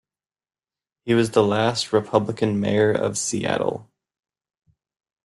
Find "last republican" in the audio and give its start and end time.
1.43-2.59